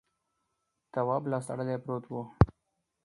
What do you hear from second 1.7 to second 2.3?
پروت و.